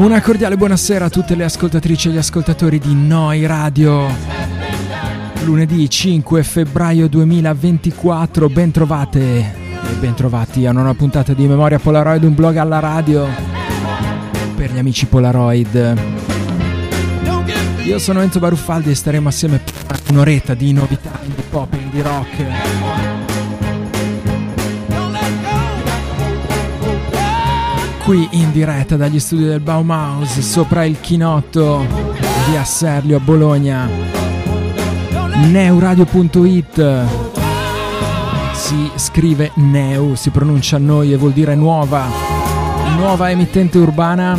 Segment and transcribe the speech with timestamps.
[0.00, 4.08] Una cordiale buonasera a tutte le ascoltatrici e gli ascoltatori di Noi Radio.
[5.44, 12.56] lunedì 5 febbraio 2024, bentrovate e bentrovati a una puntata di Memoria Polaroid, un blog
[12.56, 13.26] alla radio
[14.56, 15.98] per gli amici Polaroid.
[17.84, 23.09] Io sono Enzo Baruffaldi e staremo assieme per un'oretta di novità indie pop indie rock.
[28.10, 31.86] Qui in diretta dagli studi del Baumhaus sopra il chinotto
[32.48, 33.88] via Serlio a Bologna.
[35.48, 37.04] Neuradio.it
[38.52, 42.08] si scrive Neu, si pronuncia noi e vuol dire nuova,
[42.96, 44.36] nuova emittente urbana.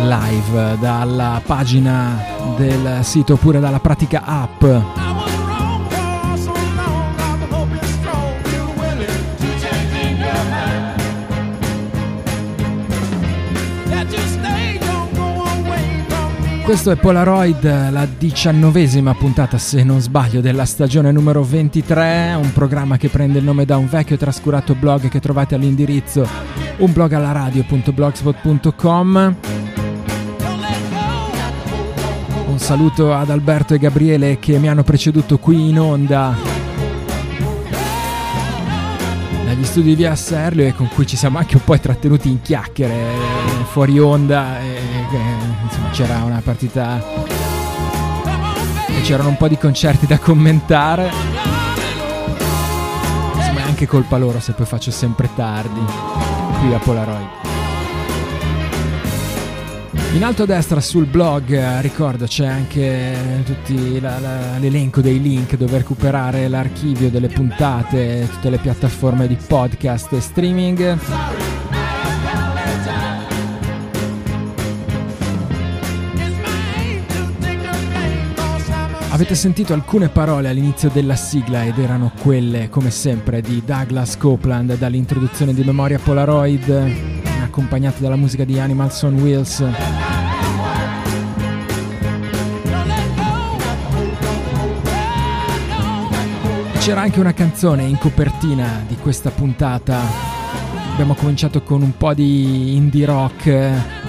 [0.00, 2.24] Live dalla pagina
[2.56, 5.03] del sito oppure dalla pratica app.
[16.64, 22.96] Questo è Polaroid, la diciannovesima puntata, se non sbaglio, della stagione numero 23, un programma
[22.96, 26.26] che prende il nome da un vecchio trascurato blog che trovate all'indirizzo
[26.78, 29.36] unblogallaradio.blogspot.com.
[32.46, 36.34] Un saluto ad Alberto e Gabriele che mi hanno preceduto qui in onda
[39.44, 42.40] dagli studi di Via Serlio e con cui ci siamo anche un po' intrattenuti in
[42.40, 42.94] chiacchiere
[43.70, 44.62] fuori onda.
[44.62, 47.02] E, insomma, c'era una partita
[48.88, 51.10] e c'erano un po' di concerti da commentare.
[53.34, 55.80] Insomma, è anche colpa loro se poi faccio sempre tardi
[56.60, 57.28] qui a Polaroid.
[60.14, 65.56] In alto a destra sul blog, ricordo, c'è anche tutti la, la, l'elenco dei link
[65.56, 71.53] dove recuperare l'archivio delle puntate, tutte le piattaforme di podcast e streaming.
[79.14, 84.76] Avete sentito alcune parole all'inizio della sigla ed erano quelle, come sempre, di Douglas Copeland
[84.76, 86.92] dall'introduzione di Memoria Polaroid,
[87.40, 89.64] accompagnate dalla musica di Animals on Wheels.
[96.80, 100.00] C'era anche una canzone in copertina di questa puntata.
[100.90, 104.03] Abbiamo cominciato con un po' di indie rock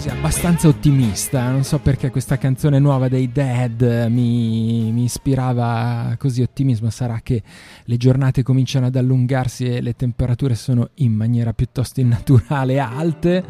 [0.00, 1.50] così abbastanza ottimista.
[1.50, 6.88] Non so perché questa canzone nuova dei Dead mi, mi, ispirava così ottimismo.
[6.88, 7.42] Sarà che
[7.84, 13.44] le giornate cominciano ad allungarsi e le temperature sono in maniera piuttosto innaturale alte.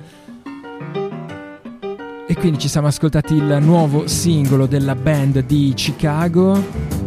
[2.26, 7.00] E quindi ci siamo ascoltati il nuovo singolo della band di Chicago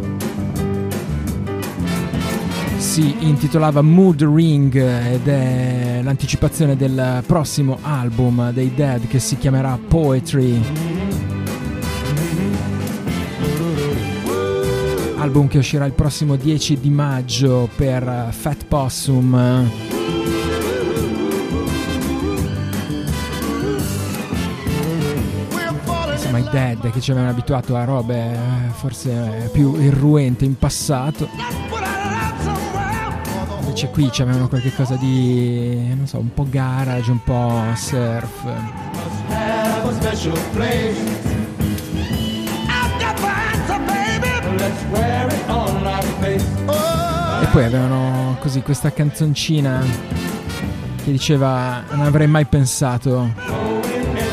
[2.84, 9.76] si intitolava Mood Ring ed è l'anticipazione del prossimo album dei Dead che si chiamerà
[9.88, 10.60] Poetry.
[15.16, 19.70] Album che uscirà il prossimo 10 di maggio per Fat Possum.
[26.12, 28.38] Insomma, i Dead che ci avevano abituato a robe
[28.74, 31.73] forse più irruente in passato
[33.84, 38.44] invece qui c'avevano qualche cosa di, non so, un po' garage, un po' surf.
[47.40, 49.82] E poi avevano così questa canzoncina
[51.04, 53.32] che diceva non avrei mai pensato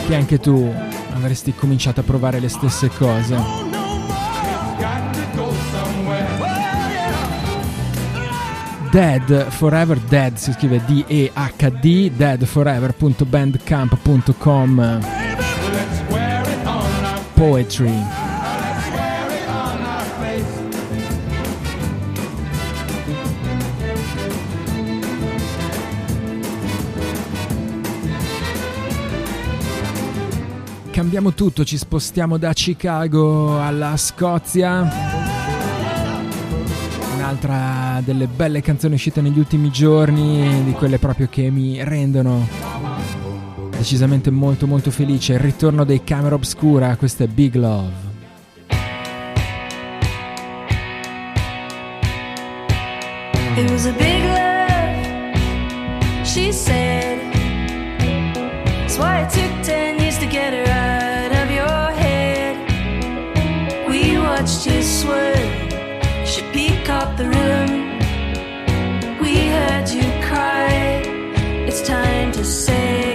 [0.07, 0.73] che anche tu
[1.13, 3.60] avresti cominciato a provare le stesse cose.
[8.91, 14.99] Dead Forever Dead si scrive D-E-H-D deadforever.bandcamp.com
[17.33, 18.03] Poetry.
[30.91, 35.30] Cambiamo tutto, ci spostiamo da Chicago alla Scozia
[37.31, 42.45] un'altra delle belle canzoni uscite negli ultimi giorni, di quelle proprio che mi rendono
[43.69, 45.33] decisamente molto molto felice.
[45.33, 48.09] Il ritorno dei Camera Obscura, questo è Big Love.
[53.55, 55.35] It was a big love,
[56.25, 57.19] she said.
[58.79, 62.57] That's why it took ten years to get her out of your head.
[63.87, 65.60] We watched you swerve.
[67.17, 67.71] The rhythm.
[69.19, 71.01] We heard you cry.
[71.67, 73.10] It's time to say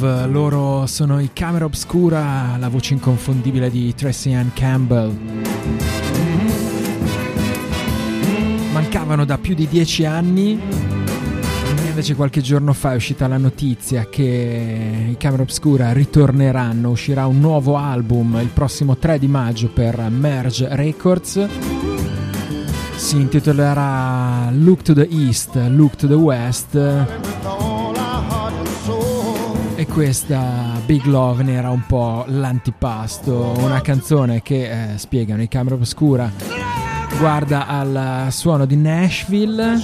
[0.00, 5.14] Love, loro sono i Camera Obscura, la voce inconfondibile di Tracy Ann Campbell.
[8.72, 14.06] Mancavano da più di dieci anni e invece qualche giorno fa è uscita la notizia
[14.08, 20.00] che i Camera Obscura ritorneranno, uscirà un nuovo album il prossimo 3 di maggio per
[20.08, 21.46] Merge Records.
[22.96, 27.79] Si intitolerà Look to the East, Look to the West
[29.92, 35.74] questa Big Love ne era un po' l'antipasto, una canzone che, eh, spiegano i Camera
[35.74, 36.30] Oscura,
[37.18, 39.80] guarda al suono di Nashville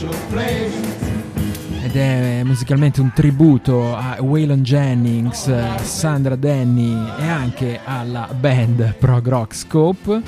[1.83, 9.29] ed è musicalmente un tributo a Waylon Jennings, Sandra Denny e anche alla band prog
[9.29, 10.23] rock Scope.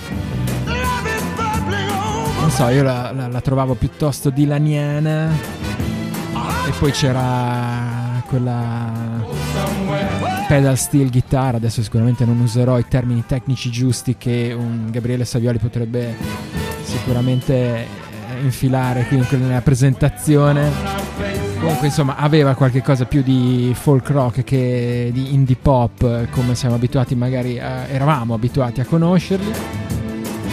[2.41, 5.31] Non so, io la, la, la trovavo piuttosto dilaniana
[6.67, 9.18] e poi c'era quella
[10.49, 15.59] pedal steel guitar, adesso sicuramente non userò i termini tecnici giusti che un Gabriele Savioli
[15.59, 16.17] potrebbe
[16.83, 17.87] sicuramente eh,
[18.43, 20.71] infilare qui nella presentazione.
[21.61, 26.77] Comunque insomma aveva qualche cosa più di folk rock che di indie pop come siamo
[26.77, 29.51] abituati magari a, eravamo abituati a conoscerli.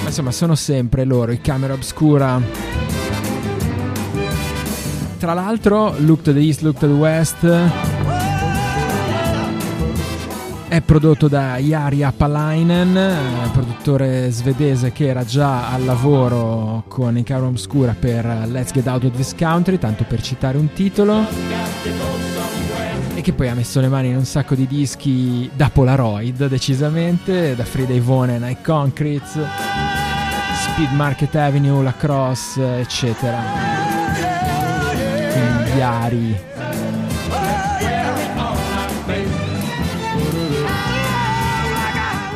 [0.02, 2.42] Ma insomma sono sempre loro, i camera obscura
[5.18, 7.95] tra l'altro, Look to the East, Look to the West
[10.76, 17.48] è prodotto da Jari Apalainen, produttore svedese che era già al lavoro con i Caro
[17.48, 21.26] Obscura per Let's Get Out of This Country, tanto per citare un titolo,
[23.14, 27.56] e che poi ha messo le mani in un sacco di dischi da Polaroid, decisamente,
[27.56, 29.40] da Frida Ivonen ai Concretes,
[30.74, 33.86] Speed Market Avenue, Lacrosse, eccetera
[35.76, 36.55] diari.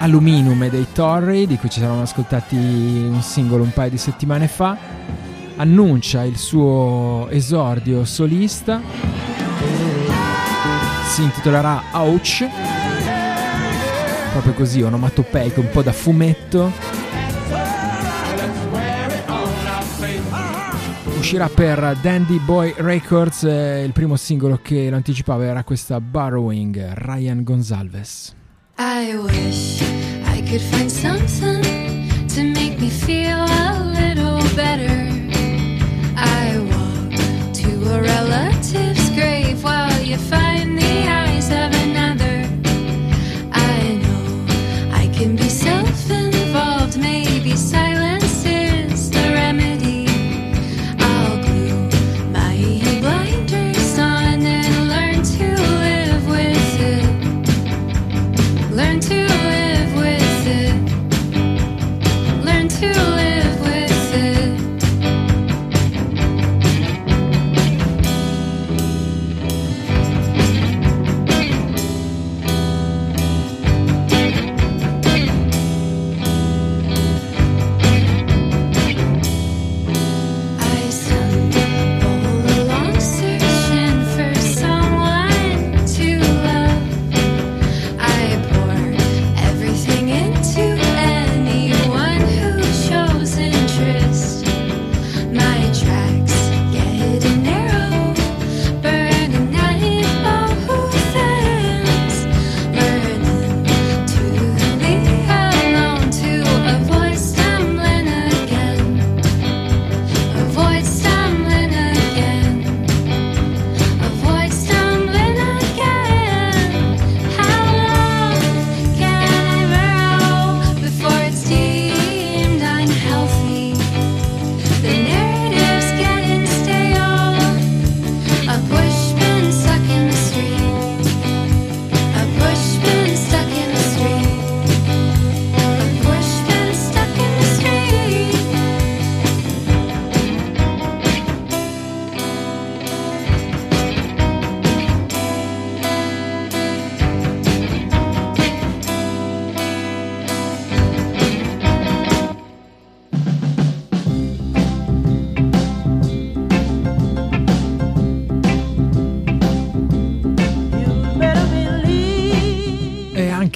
[0.00, 4.48] Aluminum e dei Torrey, di cui ci siamo ascoltati un singolo un paio di settimane
[4.48, 4.76] fa,
[5.54, 8.80] annuncia il suo esordio solista.
[11.06, 12.44] Si intitolerà Ouch
[14.34, 16.72] proprio così, onomatopeico, un po' da fumetto.
[21.16, 26.94] Uscirà per Dandy Boy Records, eh, il primo singolo che lo anticipava era questa Borrowing,
[26.94, 28.34] Ryan Gonzalez.
[28.76, 29.80] I wish
[30.24, 35.08] I could find something to make me feel a little better.
[36.16, 41.23] I walk to a relative's grave while you find the eye.
[45.94, 46.23] nothing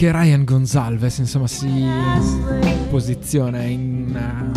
[0.08, 1.86] anche Ryan Gonzalez insomma si
[2.88, 4.50] posiziona in una,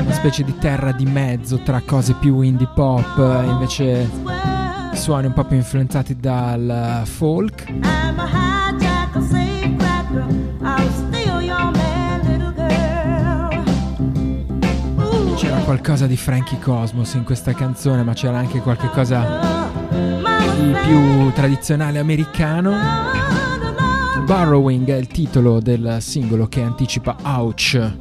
[0.00, 4.10] una specie di terra di mezzo tra cose più indie pop e invece
[4.94, 7.64] suoni un po' più influenzati dal folk.
[15.36, 19.70] C'era qualcosa di Frankie Cosmos in questa canzone ma c'era anche qualche cosa
[20.58, 23.15] di più tradizionale americano
[24.26, 27.92] Burrowing è il titolo del singolo che anticipa Ouch.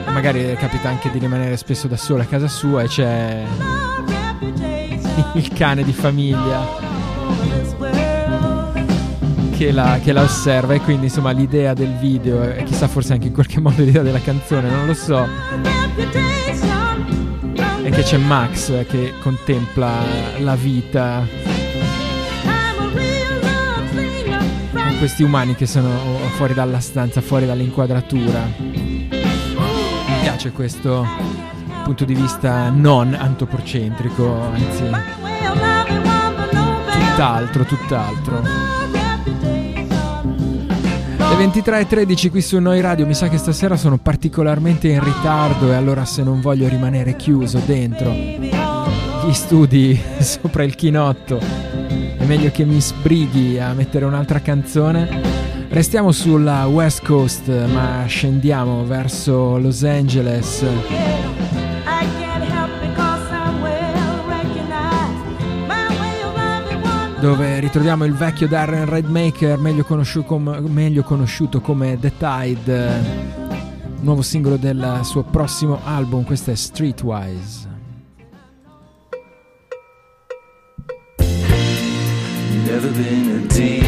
[0.08, 3.44] magari capita anche di rimanere spesso da solo a casa sua e c'è
[5.36, 6.66] il cane di famiglia
[9.56, 10.74] che la, che la osserva.
[10.74, 14.22] E quindi insomma l'idea del video e chissà forse anche in qualche modo l'idea della
[14.22, 15.26] canzone, non lo so.
[17.84, 19.92] E che c'è Max che contempla
[20.40, 21.47] la vita
[24.98, 25.90] questi umani che sono
[26.36, 28.50] fuori dalla stanza, fuori dall'inquadratura.
[28.58, 29.08] Mi
[30.22, 31.06] piace questo
[31.84, 34.84] punto di vista non antropocentrico, anzi
[36.92, 38.42] tutt'altro, tutt'altro.
[41.18, 45.76] Le 23.13 qui su Noi Radio, mi sa che stasera sono particolarmente in ritardo e
[45.76, 48.12] allora se non voglio rimanere chiuso dentro
[49.28, 51.67] gli studi sopra il chinotto
[52.28, 55.08] meglio che mi sbrighi a mettere un'altra canzone.
[55.70, 60.66] Restiamo sulla West Coast, ma scendiamo verso Los Angeles.
[67.22, 73.02] Dove ritroviamo il vecchio Darren Redmaker, meglio conosciuto, com- meglio conosciuto come The Tide,
[74.02, 77.67] nuovo singolo del suo prossimo album, questo è Streetwise.
[82.78, 83.87] Never been a dealer,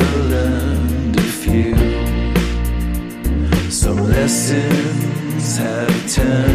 [0.00, 1.74] a few.
[3.70, 6.51] Some lessons have turned.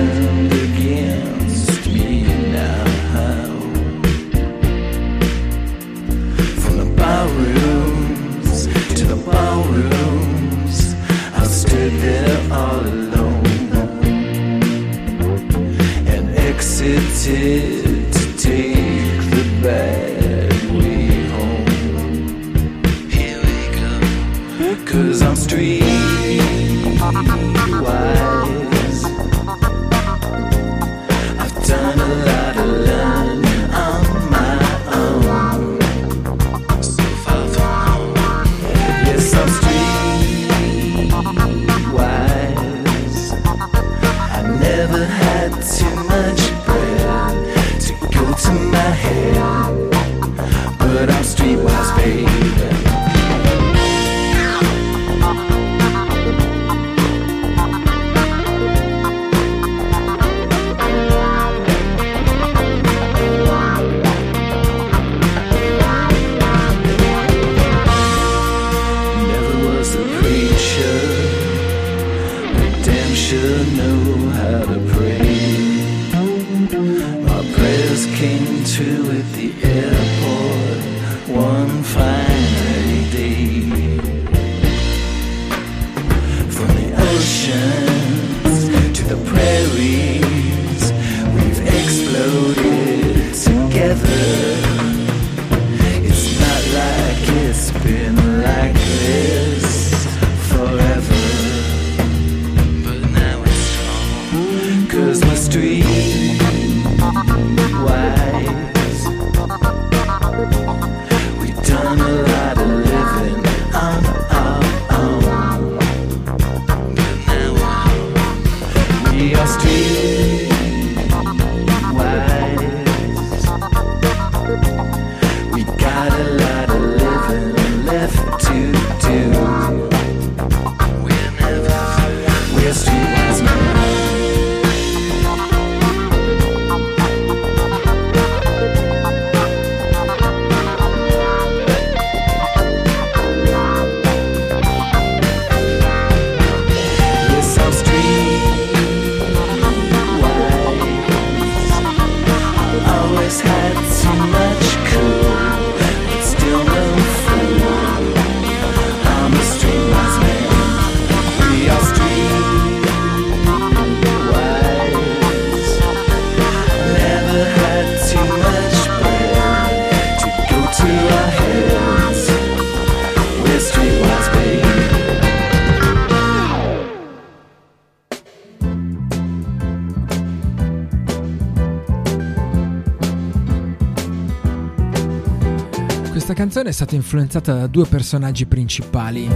[186.68, 189.30] canzone è stata influenzata da due personaggi principali.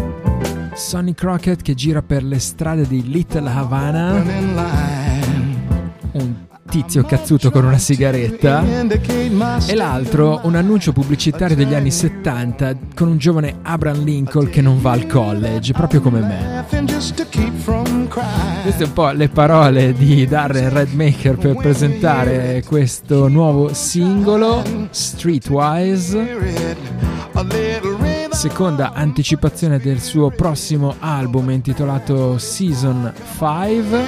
[0.74, 4.24] Sonny Crockett che gira per le strade di Little Havana,
[6.14, 6.34] un
[6.70, 8.64] tizio cazzuto con una sigaretta,
[9.66, 14.82] e l'altro un annuncio pubblicitario degli anni 70 con un giovane Abraham Lincoln che non
[14.82, 16.66] va al college, proprio come me.
[18.62, 27.11] Queste un po' le parole di Darren Redmaker per presentare questo nuovo singolo, Streetwise
[28.42, 34.06] seconda anticipazione del suo prossimo album intitolato Season 5.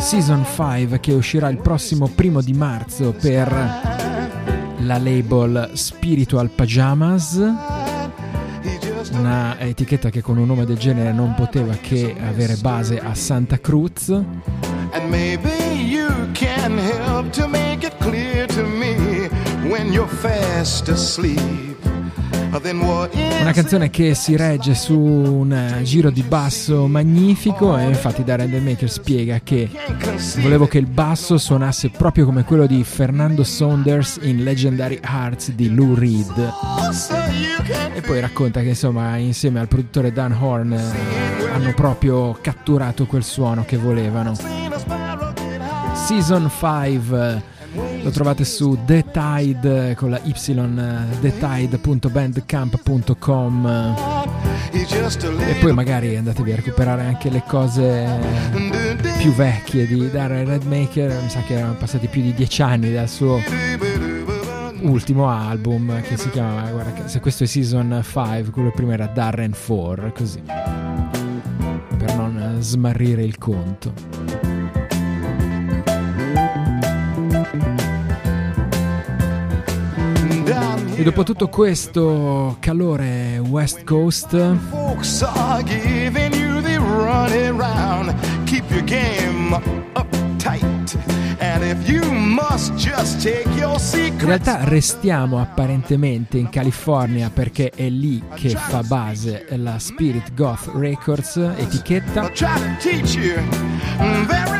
[0.00, 3.52] Season 5 che uscirà il prossimo primo di marzo per
[4.78, 7.40] la label Spiritual Pajamas,
[9.12, 13.60] una etichetta che con un nome del genere non poteva che avere base a Santa
[13.60, 14.12] Cruz.
[23.42, 28.50] Una canzone che si regge su un eh, giro di basso magnifico e infatti Darren
[28.50, 29.68] The Maker spiega che
[30.40, 35.74] volevo che il basso suonasse proprio come quello di Fernando Saunders in Legendary Hearts di
[35.74, 36.52] Lou Reed.
[37.92, 43.24] E poi racconta che insomma insieme al produttore Dan Horn eh, hanno proprio catturato quel
[43.24, 44.34] suono che volevano.
[45.94, 50.32] Season 5 lo trovate su The Tide con la Y,
[51.20, 53.94] thetide.bandcamp.com
[54.72, 58.18] e poi magari andatevi a recuperare anche le cose
[59.18, 63.08] più vecchie di Darren Redmaker, mi sa che erano passati più di dieci anni dal
[63.08, 63.40] suo
[64.80, 69.52] ultimo album che si chiamava, guarda, se questo è Season 5, quello prima era Darren
[69.52, 74.51] 4, così, per non smarrire il conto.
[81.02, 84.34] E dopo tutto questo calore West Coast.
[84.34, 84.60] In
[94.20, 101.36] realtà restiamo apparentemente in California perché è lì che fa base la Spirit Goth Records
[101.56, 102.30] etichetta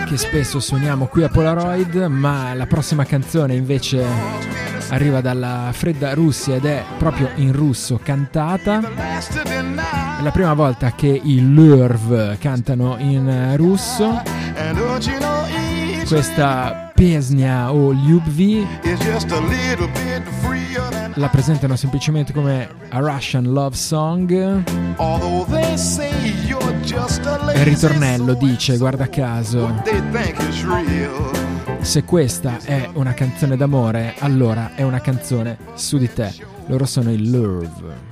[0.09, 4.51] che spesso suoniamo qui a Polaroid, ma la prossima canzone invece
[4.93, 8.81] arriva dalla fredda Russia ed è proprio in russo cantata.
[8.81, 14.23] È la prima volta che i Lurv cantano in russo.
[16.07, 18.67] Questa Pesnia o Lyubvi
[21.15, 24.31] la presentano semplicemente come a Russian love song.
[27.51, 29.75] E il ritornello dice, guarda caso,
[31.83, 36.33] Se questa è una canzone d'amore, allora è una canzone su di te.
[36.67, 38.12] Loro sono i Lurv.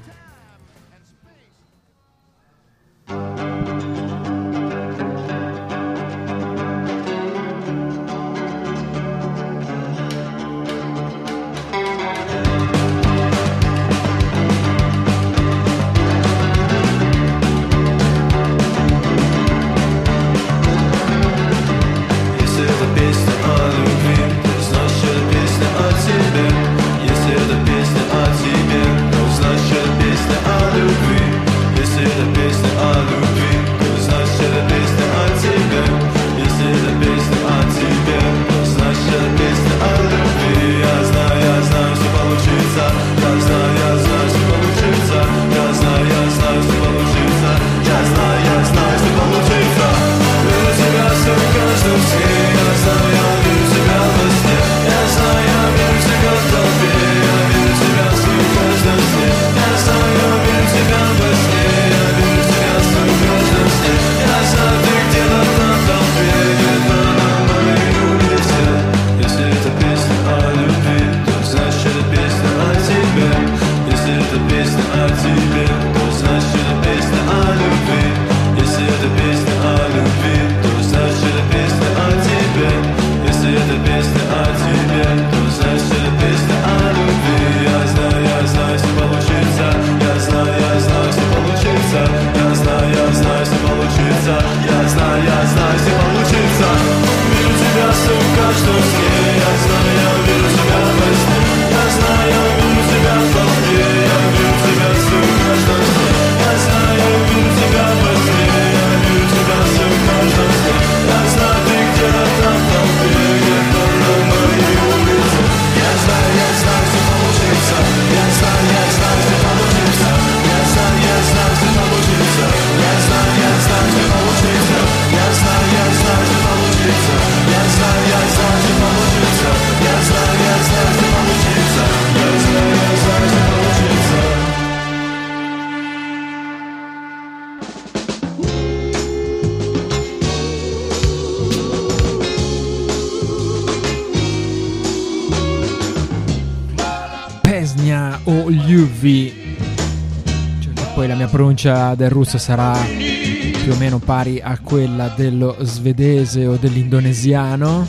[151.60, 157.86] Pronuncia del russo sarà più o meno pari a quella dello svedese o dell'indonesiano.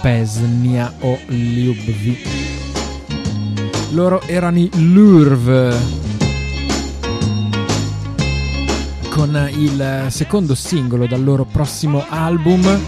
[0.00, 2.18] Pesnia o Lyubvi.
[3.90, 5.74] Loro erano i Lurv.
[9.08, 12.80] Con il secondo singolo dal loro prossimo album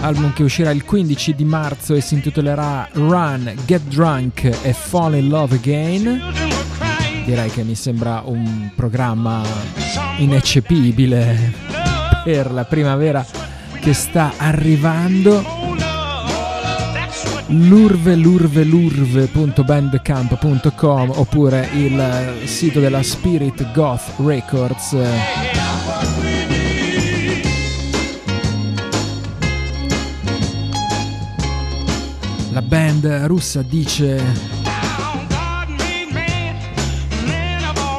[0.00, 5.16] album che uscirà il 15 di marzo e si intitolerà Run, Get Drunk e Fall
[5.16, 6.55] in Love Again.
[7.26, 9.42] Direi che mi sembra un programma
[10.18, 11.52] ineccepibile
[12.22, 13.26] per la primavera
[13.80, 15.44] che sta arrivando.
[17.48, 24.96] Lurve lurve lurve.bandcamp.com oppure il sito della Spirit Goth Records.
[32.52, 34.55] La band russa dice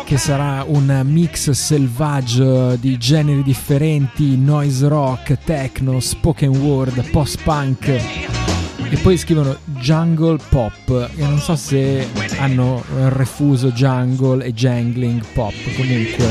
[0.08, 7.88] che sarà un mix selvaggio di generi differenti noise rock, techno, spoken word, post punk
[7.88, 11.10] e poi scrivono jungle pop.
[11.14, 16.26] E non so se hanno refuso jungle e jangling pop comunque.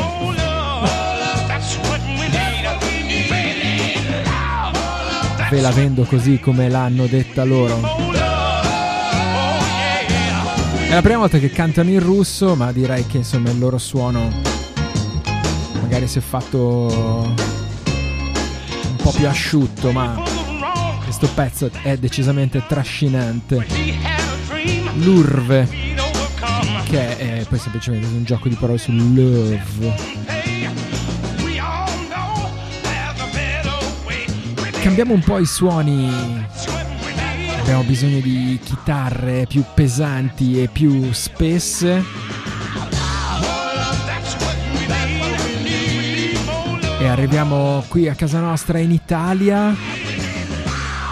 [5.51, 8.06] Ve la vendo così come l'hanno detta loro
[10.89, 14.31] è la prima volta che cantano in russo ma direi che insomma il loro suono
[15.81, 17.35] magari si è fatto un
[18.97, 20.37] po' più asciutto ma
[21.19, 23.65] questo pezzo è decisamente trascinante.
[24.97, 25.67] L'urve,
[26.85, 29.95] che è poi semplicemente un gioco di parole sul love.
[34.83, 36.46] Cambiamo un po' i suoni.
[37.67, 42.01] Abbiamo bisogno di chitarre più pesanti e più spesse.
[47.01, 49.75] E arriviamo qui a casa nostra in Italia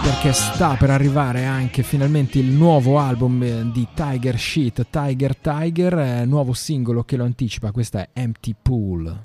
[0.00, 6.52] perché sta per arrivare anche finalmente il nuovo album di Tiger Sheet, Tiger Tiger, nuovo
[6.52, 9.24] singolo che lo anticipa, questa è Empty Pool.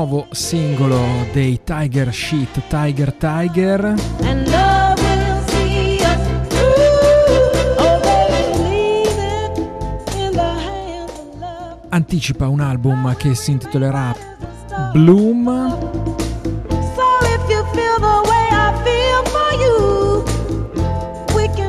[0.00, 0.98] Nuovo singolo
[1.30, 3.94] dei Tiger Shit Tiger Tiger.
[7.76, 8.08] Oh.
[11.90, 14.14] Anticipa un album che si intitolerà
[14.92, 15.78] Bloom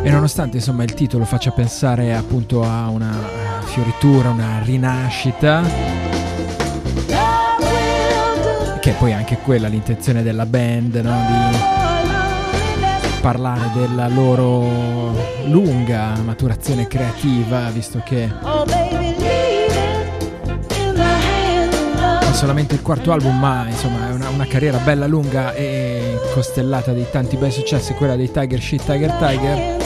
[0.04, 3.12] e nonostante insomma il titolo faccia pensare appunto a una
[3.66, 6.01] fioritura, una rinascita.
[8.82, 11.14] Che è poi anche quella l'intenzione della band, no?
[11.28, 15.14] di parlare della loro
[15.46, 18.24] lunga maturazione creativa, visto che
[22.20, 26.92] è solamente il quarto album, ma insomma è una, una carriera bella lunga e costellata
[26.92, 29.78] di tanti bei successi, quella dei Tiger Shit Tiger Tiger.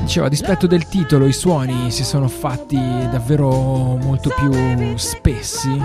[0.00, 2.78] Dicevo, a dispetto del titolo, i suoni si sono fatti
[3.10, 3.50] davvero
[3.96, 5.78] molto più spessi,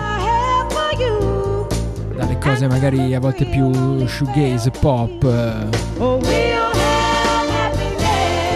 [2.49, 5.69] cose magari a volte più shoegaze, pop, eh,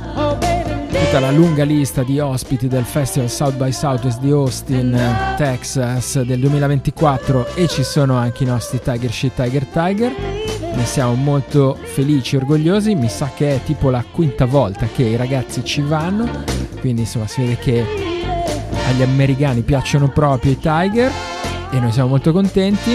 [0.89, 4.99] tutta la lunga lista di ospiti del Festival South by Southwest di Austin,
[5.37, 10.14] Texas del 2024 e ci sono anche i nostri Tiger Shit Tiger Tiger.
[10.75, 15.03] Ne siamo molto felici e orgogliosi, mi sa che è tipo la quinta volta che
[15.03, 16.27] i ragazzi ci vanno,
[16.81, 18.22] quindi insomma si vede che
[18.87, 21.11] agli americani piacciono proprio i Tiger
[21.70, 22.91] e noi siamo molto contenti.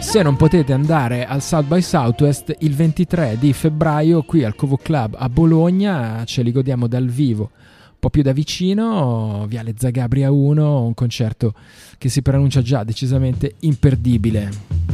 [0.00, 4.76] Se non potete andare al South by Southwest il 23 di febbraio qui al Covo
[4.76, 7.50] Club a Bologna, ce li godiamo dal vivo
[8.04, 11.54] un po' più da vicino, Viale Zagabria 1, un concerto
[11.96, 14.93] che si pronuncia già decisamente imperdibile.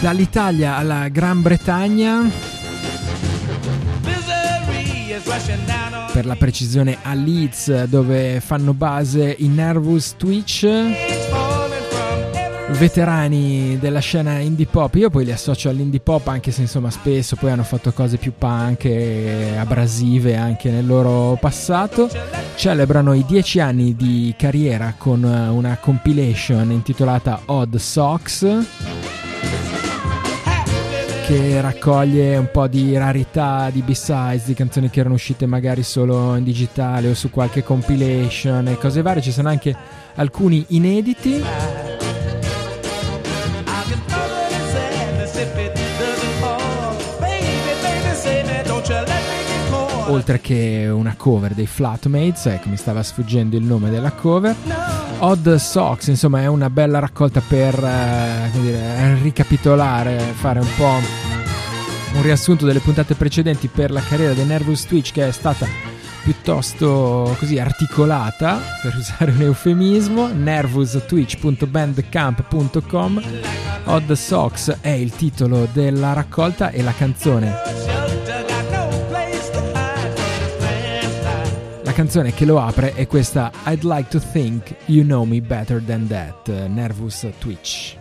[0.00, 2.30] Dall'Italia alla Gran Bretagna,
[6.12, 10.68] per la precisione a Leeds, dove fanno base i Nervous Twitch.
[12.70, 17.34] Veterani della scena indie pop, io poi li associo all'indie pop anche se insomma spesso
[17.34, 22.08] poi hanno fatto cose più punk e abrasive anche nel loro passato.
[22.54, 28.46] Celebrano i dieci anni di carriera con una compilation intitolata Odd Socks
[31.28, 36.34] che raccoglie un po' di rarità di B-sides, di canzoni che erano uscite magari solo
[36.36, 39.20] in digitale o su qualche compilation e cose varie.
[39.20, 39.76] Ci sono anche
[40.14, 41.44] alcuni inediti.
[50.18, 54.52] Oltre che una cover dei Flatmates, ecco mi stava sfuggendo il nome della cover.
[55.20, 60.96] Odd Socks, insomma, è una bella raccolta per eh, dire, ricapitolare, fare un po'
[62.14, 65.66] un riassunto delle puntate precedenti per la carriera dei Nervous Twitch che è stata
[66.24, 73.22] piuttosto così articolata, per usare un eufemismo, nervoustwitch.bandcamp.com.
[73.84, 77.97] Odd Socks è il titolo della raccolta e la canzone
[81.98, 86.06] canzone che lo apre è questa I'd like to think you know me better than
[86.06, 87.98] that, Nervous Twitch.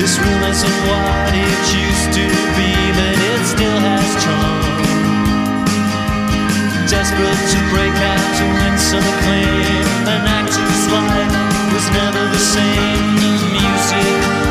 [0.04, 2.26] This room isn't what it used to
[2.60, 4.84] be, but it still has charm.
[6.92, 9.88] Desperate to break out to win some acclaim.
[10.12, 13.16] An actor's life was never the same.
[13.16, 14.43] The music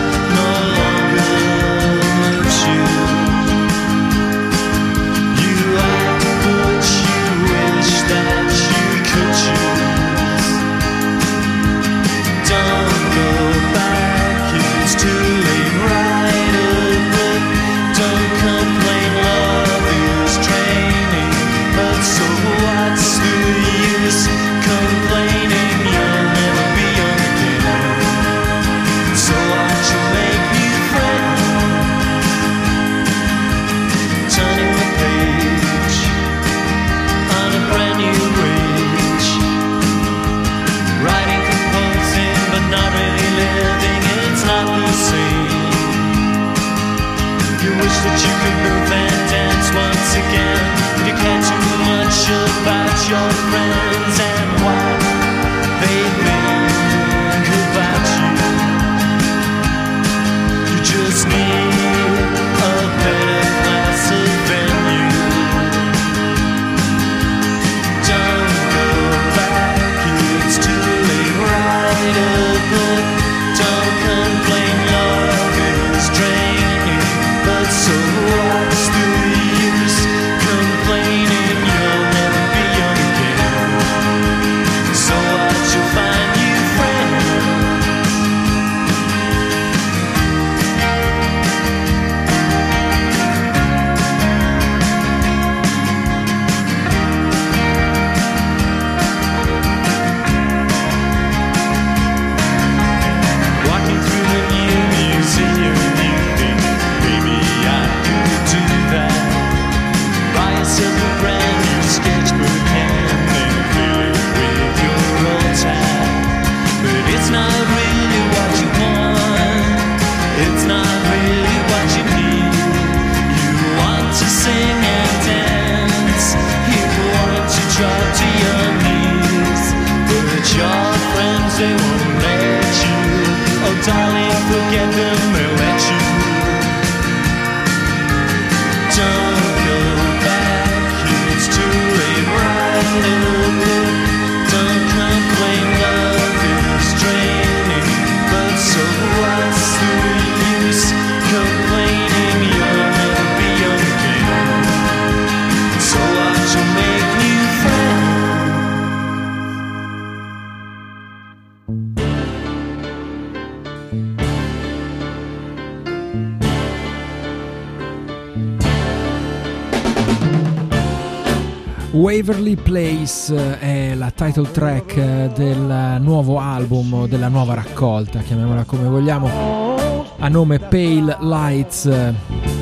[171.92, 178.20] Waverly Place eh, è la title track eh, del nuovo album o della nuova raccolta,
[178.20, 179.74] chiamiamola come vogliamo,
[180.18, 182.14] a nome Pale Lights eh,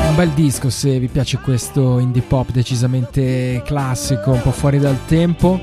[0.07, 5.05] Un bel disco se vi piace questo indie pop decisamente classico, un po' fuori dal
[5.05, 5.59] tempo.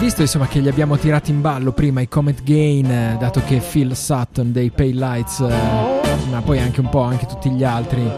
[0.00, 3.58] Visto insomma che li abbiamo tirati in ballo prima i Comet Gain, eh, dato che
[3.58, 8.10] Phil Sutton dei Pale Lights, eh, ma poi anche un po' anche tutti gli altri,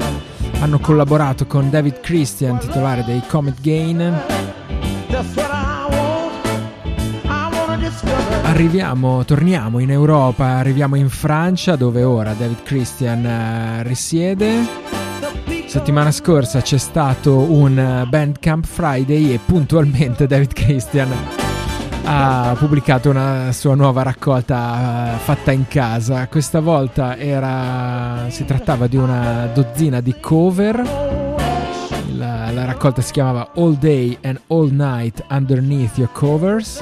[0.60, 4.22] hanno collaborato con David Christian, titolare dei Comet Gain,
[8.44, 14.90] arriviamo, torniamo in Europa, arriviamo in Francia dove ora David Christian eh, risiede.
[15.66, 21.41] Settimana scorsa c'è stato un Bandcamp Friday e puntualmente David Christian
[22.04, 26.26] ha pubblicato una sua nuova raccolta eh, fatta in casa.
[26.28, 30.76] Questa volta era, si trattava di una dozzina di cover.
[32.14, 36.80] La, la raccolta si chiamava All Day and All Night Underneath Your Covers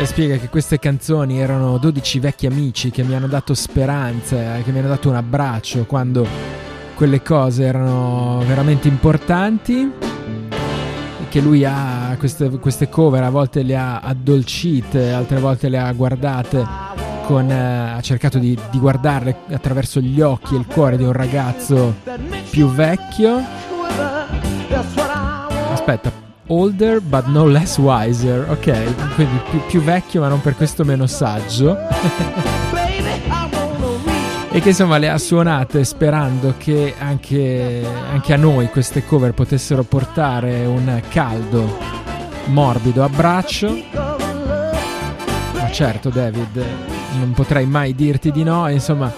[0.00, 4.72] e spiega che queste canzoni erano 12 vecchi amici che mi hanno dato speranze, che
[4.72, 6.26] mi hanno dato un abbraccio quando
[6.94, 10.09] quelle cose erano veramente importanti.
[11.30, 15.92] Che lui ha queste, queste cover, a volte le ha addolcite, altre volte le ha
[15.92, 16.66] guardate
[17.24, 21.12] con, eh, ha cercato di, di guardarle attraverso gli occhi e il cuore di un
[21.12, 21.94] ragazzo
[22.50, 23.40] più vecchio.
[25.72, 26.10] Aspetta,
[26.48, 31.06] older but no less wiser, ok, quindi più, più vecchio ma non per questo meno
[31.06, 31.76] saggio.
[34.60, 37.82] e che insomma le ha suonate sperando che anche,
[38.12, 41.78] anche a noi queste cover potessero portare un caldo,
[42.48, 43.74] morbido abbraccio.
[45.54, 46.62] Ma certo David,
[47.18, 49.10] non potrei mai dirti di no, insomma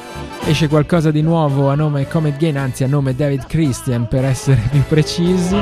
[0.45, 4.63] esce qualcosa di nuovo a nome Comet Gain, anzi a nome David Christian per essere
[4.71, 5.57] più precisi.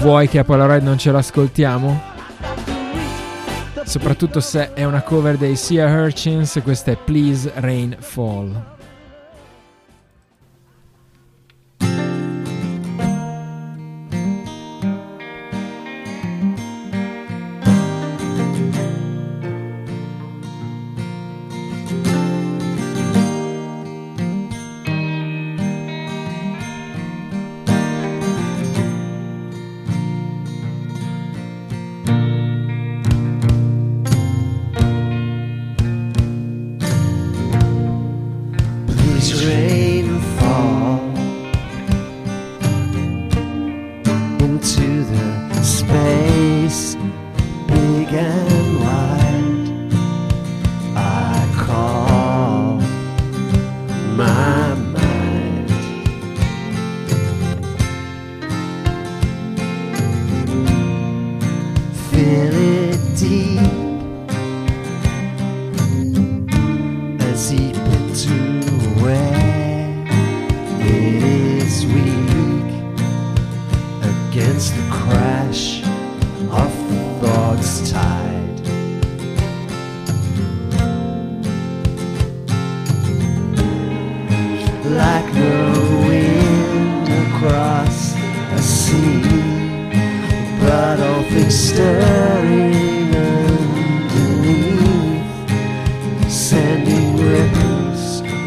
[0.00, 2.11] Vuoi che a Polaroid non ce l'ascoltiamo?
[3.84, 8.80] Soprattutto se è una cover dei Sea Urchins, questa è Please Rain Fall.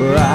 [0.05, 0.34] Right.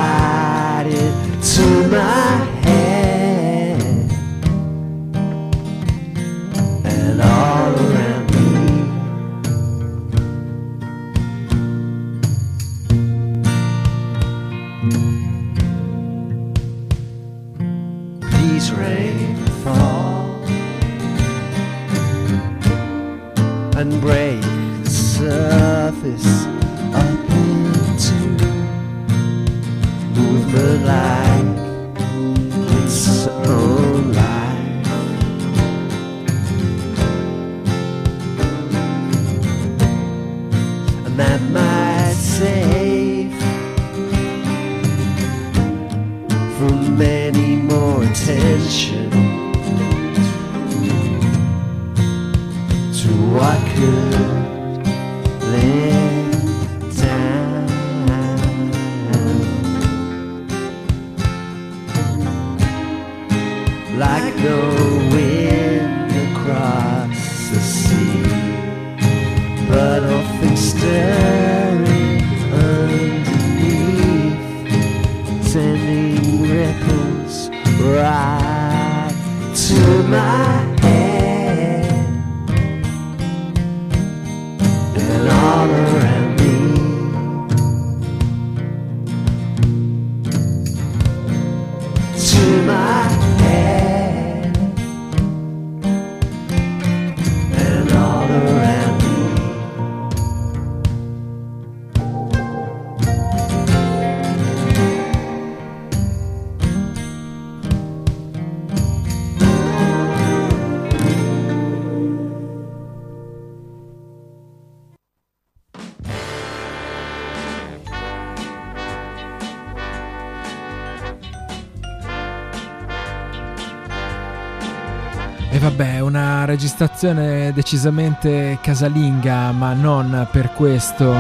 [125.53, 131.13] E vabbè, una registrazione decisamente casalinga, ma non per questo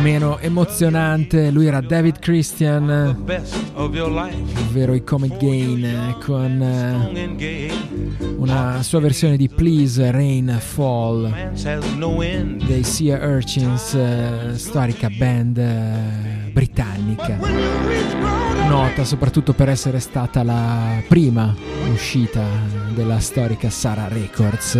[0.00, 1.50] meno emozionante.
[1.50, 3.24] Lui era David Christian,
[3.74, 7.70] ovvero i Comet Gain, con eh,
[8.36, 11.52] una sua versione di Please Rain Fall
[12.66, 18.37] dei Sea Urchins, eh, storica band eh, britannica.
[18.68, 21.54] Nota soprattutto per essere stata la prima
[21.90, 22.44] uscita
[22.94, 24.78] della storica Sara Records.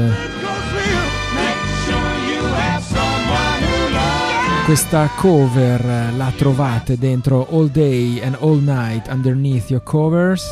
[4.66, 10.44] Questa cover la trovate dentro All Day and All Night Underneath Your Covers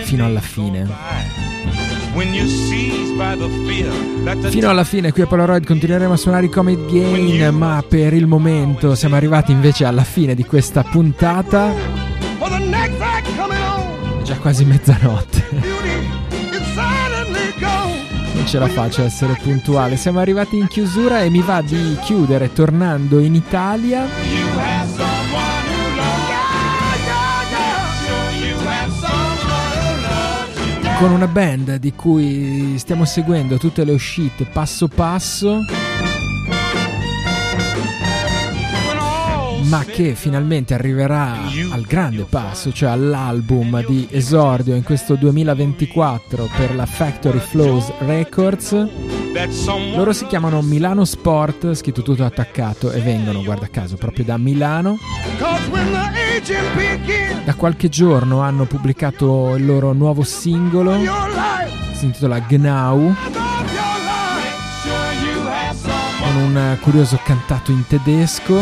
[0.03, 1.62] Fino alla fine.
[4.51, 8.27] Fino alla fine qui a Polaroid continueremo a suonare i Comet Gain, ma per il
[8.27, 11.73] momento siamo arrivati invece alla fine di questa puntata.
[14.19, 15.45] È già quasi mezzanotte.
[18.35, 19.97] Non ce la faccio a essere puntuale.
[19.97, 24.07] Siamo arrivati in chiusura e mi va di chiudere tornando in Italia
[31.03, 35.59] con una band di cui stiamo seguendo tutte le uscite passo passo,
[39.63, 41.39] ma che finalmente arriverà
[41.73, 48.71] al grande passo, cioè all'album di esordio in questo 2024 per la Factory Flows Records.
[49.97, 54.99] Loro si chiamano Milano Sport, scritto tutto attaccato, e vengono, guarda caso, proprio da Milano.
[57.45, 60.99] Da qualche giorno hanno pubblicato il loro nuovo singolo,
[61.93, 63.15] si intitola Gnau,
[66.23, 68.55] con un curioso cantato in tedesco.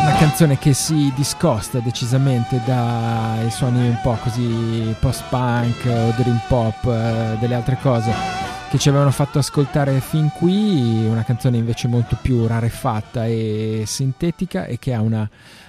[0.00, 6.84] Una canzone che si discosta decisamente dai suoni un po' così post-punk o dream pop,
[6.86, 8.37] eh, delle altre cose
[8.70, 14.66] che ci avevano fatto ascoltare fin qui, una canzone invece molto più rarefatta e sintetica
[14.66, 15.28] e che ha una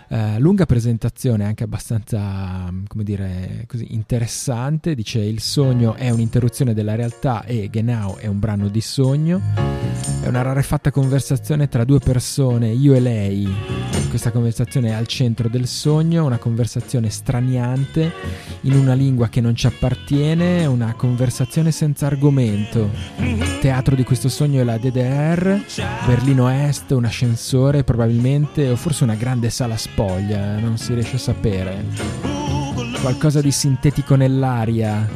[0.10, 4.96] eh, lunga presentazione anche abbastanza, come dire, così interessante.
[4.96, 9.42] Dice il sogno è un'interruzione della realtà e Genau è un brano di sogno.
[10.22, 13.99] È una rarefatta conversazione tra due persone, io e lei.
[14.10, 18.12] Questa conversazione è al centro del sogno, una conversazione straniante
[18.62, 22.90] in una lingua che non ci appartiene, una conversazione senza argomento.
[23.62, 25.62] Teatro di questo sogno è la DDR,
[26.08, 31.20] Berlino Est, un ascensore probabilmente, o forse una grande sala spoglia, non si riesce a
[31.20, 31.86] sapere.
[33.02, 35.08] Qualcosa di sintetico nell'aria,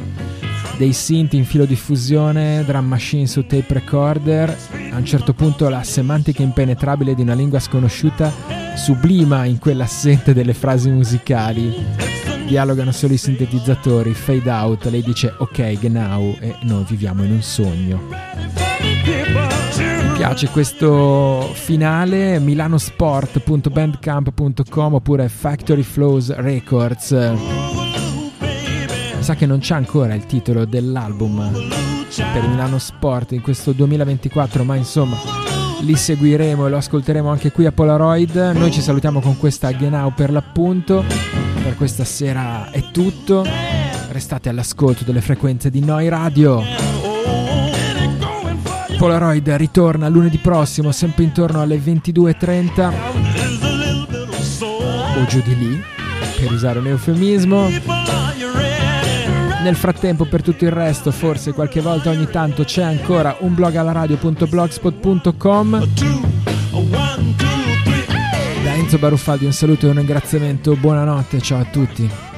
[0.76, 4.56] dei synth in filo di fusione, drum machine su tape recorder.
[4.90, 8.32] A un certo punto la semantica impenetrabile di una lingua sconosciuta
[8.76, 11.72] sublima in quella assente delle frasi musicali.
[12.46, 17.42] Dialogano solo i sintetizzatori, fade out, lei dice ok, genau e noi viviamo in un
[17.42, 18.00] sogno.
[18.80, 27.83] Mi piace questo finale milanosport.bandcamp.com oppure Factory Flows Records.
[29.24, 31.50] Sa che non c'è ancora il titolo dell'album
[32.14, 35.16] per Milano Sport in questo 2024, ma insomma
[35.80, 38.36] li seguiremo e lo ascolteremo anche qui a Polaroid.
[38.54, 41.02] Noi ci salutiamo con questa Genau per l'appunto.
[41.62, 43.46] Per questa sera è tutto.
[44.10, 46.62] Restate all'ascolto delle frequenze di Noi Radio.
[48.98, 52.92] Polaroid ritorna lunedì prossimo, sempre intorno alle 22.30
[55.16, 55.82] o giù di lì,
[56.36, 58.23] per usare un eufemismo.
[59.64, 63.74] Nel frattempo, per tutto il resto, forse qualche volta ogni tanto c'è ancora un blog
[63.76, 65.88] alla radio.blogspot.com.
[68.62, 70.76] Da Enzo Baruffaldi un saluto e un ringraziamento.
[70.76, 72.33] Buonanotte, ciao a tutti.